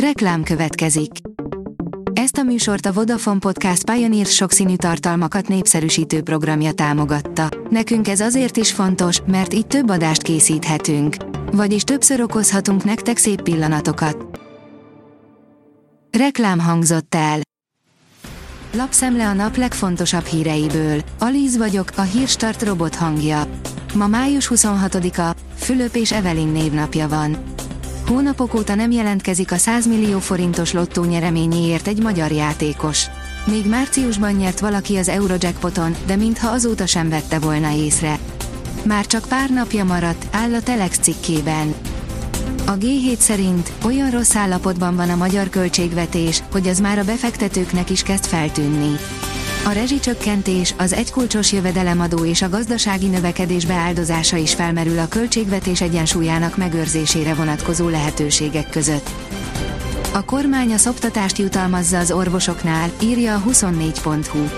[0.00, 1.10] Reklám következik.
[2.12, 7.48] Ezt a műsort a Vodafone Podcast Pioneer sokszínű tartalmakat népszerűsítő programja támogatta.
[7.70, 11.16] Nekünk ez azért is fontos, mert így több adást készíthetünk.
[11.52, 14.40] Vagyis többször okozhatunk nektek szép pillanatokat.
[16.18, 17.40] Reklám hangzott el.
[18.72, 21.00] Lapszemle a nap legfontosabb híreiből.
[21.18, 23.42] Alíz vagyok, a hírstart robot hangja.
[23.94, 27.54] Ma május 26-a, Fülöp és Evelyn névnapja van.
[28.06, 33.06] Hónapok óta nem jelentkezik a 100 millió forintos lottó nyereményéért egy magyar játékos.
[33.46, 38.18] Még márciusban nyert valaki az Eurojackpoton, de mintha azóta sem vette volna észre.
[38.84, 41.74] Már csak pár napja maradt, áll a Telex cikkében.
[42.66, 47.90] A G7 szerint olyan rossz állapotban van a magyar költségvetés, hogy az már a befektetőknek
[47.90, 48.96] is kezd feltűnni.
[49.66, 56.56] A rezsicsökkentés, az egykulcsos jövedelemadó és a gazdasági növekedés beáldozása is felmerül a költségvetés egyensúlyának
[56.56, 59.10] megőrzésére vonatkozó lehetőségek között.
[60.12, 64.48] A kormány a szoptatást jutalmazza az orvosoknál, írja a 24.hu.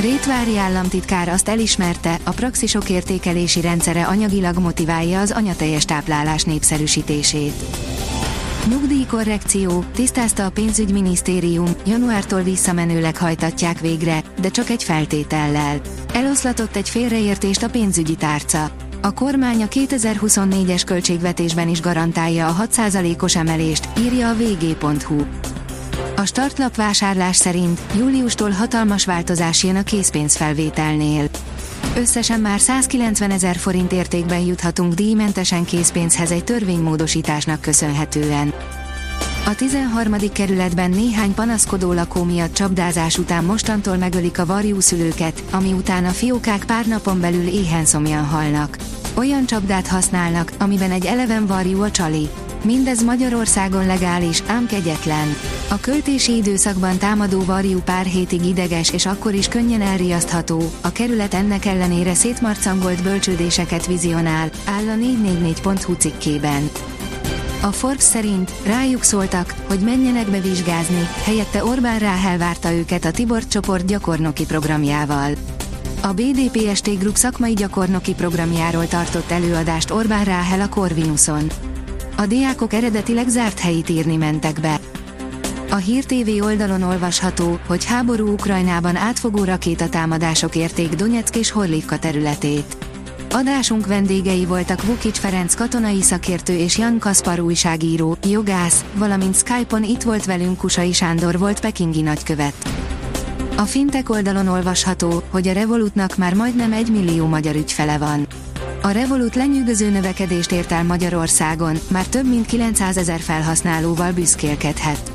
[0.00, 7.64] Rétvári államtitkár azt elismerte, a praxisok értékelési rendszere anyagilag motiválja az anyateljes táplálás népszerűsítését.
[8.68, 15.80] Nyugdíjkorrekció, tisztázta a pénzügyminisztérium, januártól visszamenőleg hajtatják végre, de csak egy feltétellel.
[16.12, 18.70] Eloszlatott egy félreértést a pénzügyi tárca.
[19.02, 25.22] A kormány a 2024-es költségvetésben is garantálja a 6%-os emelést, írja a vg.hu.
[26.16, 31.28] A startlap vásárlás szerint júliustól hatalmas változás jön a készpénzfelvételnél.
[31.94, 38.54] Összesen már 190 ezer forint értékben juthatunk díjmentesen készpénzhez egy törvénymódosításnak köszönhetően.
[39.46, 40.14] A 13.
[40.32, 46.64] kerületben néhány panaszkodó lakó miatt csapdázás után mostantól megölik a varjúszülőket, ami után a fiókák
[46.64, 48.76] pár napon belül éhenszomjan halnak.
[49.14, 52.28] Olyan csapdát használnak, amiben egy eleven varjú a csali.
[52.66, 55.34] Mindez Magyarországon legális, ám kegyetlen.
[55.70, 61.34] A költési időszakban támadó varjú pár hétig ideges és akkor is könnyen elriasztható, a kerület
[61.34, 66.70] ennek ellenére szétmarcangolt bölcsődéseket vizionál, áll a 444.hu cikkében.
[67.62, 73.10] A Forbes szerint rájuk szóltak, hogy menjenek be vizsgázni, helyette Orbán Ráhel várta őket a
[73.10, 75.32] Tibor csoport gyakornoki programjával.
[76.02, 81.50] A BDPST Group szakmai gyakornoki programjáról tartott előadást Orbán Ráhel a Corvinuson.
[82.16, 84.80] A diákok eredetileg zárt helyit írni mentek be.
[85.70, 92.76] A Hír TV oldalon olvasható, hogy háború Ukrajnában átfogó rakétatámadások érték Donetsk és Horlivka területét.
[93.30, 100.02] Adásunk vendégei voltak Vukic Ferenc katonai szakértő és Jan Kaspar újságíró, jogász, valamint Skype-on itt
[100.02, 102.54] volt velünk Kusai Sándor volt pekingi nagykövet.
[103.56, 108.26] A Fintek oldalon olvasható, hogy a Revolutnak már majdnem egy millió magyar ügyfele van.
[108.86, 115.12] A Revolut lenyűgöző növekedést ért el Magyarországon, már több mint 900 ezer felhasználóval büszkélkedhet.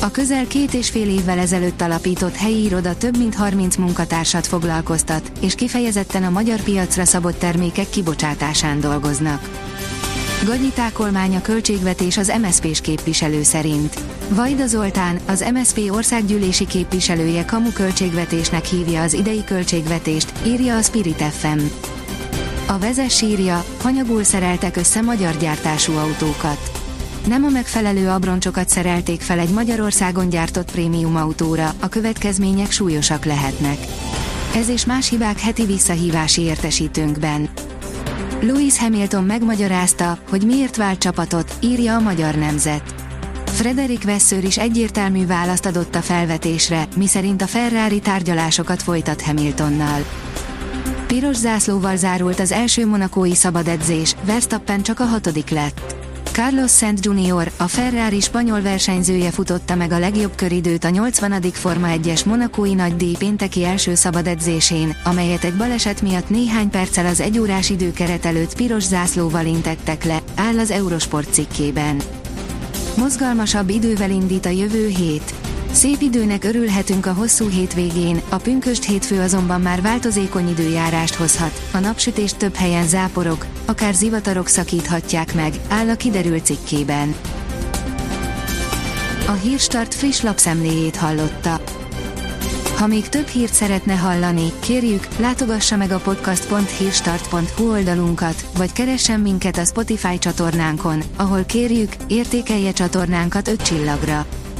[0.00, 5.32] A közel két és fél évvel ezelőtt alapított helyi iroda több mint 30 munkatársat foglalkoztat,
[5.40, 9.48] és kifejezetten a magyar piacra szabott termékek kibocsátásán dolgoznak.
[10.44, 14.00] Gagyi tákolmány a költségvetés az MSZP-s képviselő szerint.
[14.28, 21.22] Vajda Zoltán, az MSZP országgyűlési képviselője kamu költségvetésnek hívja az idei költségvetést, írja a Spirit
[21.22, 21.91] FM.
[22.66, 26.70] A vezes írja, hanyagul szereltek össze magyar gyártású autókat.
[27.26, 33.78] Nem a megfelelő abroncsokat szerelték fel egy Magyarországon gyártott prémium autóra, a következmények súlyosak lehetnek.
[34.54, 37.48] Ez és más hibák heti visszahívási értesítőnkben.
[38.40, 42.94] Louis Hamilton megmagyarázta, hogy miért vált csapatot, írja a Magyar Nemzet.
[43.46, 50.04] Frederik Vesszőr is egyértelmű választ adott a felvetésre, miszerint a Ferrari tárgyalásokat folytat Hamiltonnal.
[51.12, 55.94] Piros zászlóval zárult az első monakói szabadedzés, Verstappen csak a hatodik lett.
[56.32, 61.42] Carlos Sainz Jr., a Ferrari spanyol versenyzője futotta meg a legjobb köridőt a 80.
[61.52, 67.70] Forma 1-es monakói díj pénteki első szabadedzésén, amelyet egy baleset miatt néhány perccel az egyórás
[67.70, 71.96] időkeret előtt piros zászlóval intettek le, áll az Eurosport cikkében.
[72.96, 75.41] Mozgalmasabb idővel indít a jövő hét.
[75.72, 81.78] Szép időnek örülhetünk a hosszú hétvégén, a pünköst hétfő azonban már változékony időjárást hozhat, a
[81.78, 87.14] napsütés több helyen záporok, akár zivatarok szakíthatják meg, áll a kiderült cikkében.
[89.26, 91.60] A Hírstart friss lapszemléjét hallotta.
[92.76, 99.56] Ha még több hírt szeretne hallani, kérjük, látogassa meg a podcast.hírstart.hu oldalunkat, vagy keressen minket
[99.56, 104.26] a Spotify csatornánkon, ahol kérjük, értékelje csatornánkat 5 csillagra.